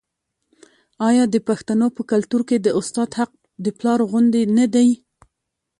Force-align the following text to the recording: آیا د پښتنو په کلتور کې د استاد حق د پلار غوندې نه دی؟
آیا 1.07 1.23
د 1.33 1.35
پښتنو 1.47 1.87
په 1.95 2.01
کلتور 2.11 2.41
کې 2.49 2.57
د 2.59 2.67
استاد 2.79 3.09
حق 3.19 3.31
د 3.65 3.67
پلار 3.79 3.99
غوندې 4.09 4.41
نه 4.57 4.65
دی؟ 4.73 4.89